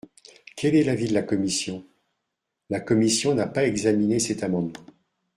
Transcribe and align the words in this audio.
Quel 0.55 0.73
est 0.73 0.83
l’avis 0.83 1.07
de 1.09 1.13
la 1.13 1.21
commission? 1.21 1.85
La 2.71 2.79
commission 2.79 3.35
n’a 3.35 3.45
pas 3.45 3.67
examiné 3.67 4.17
cet 4.19 4.41
amendement. 4.41 4.83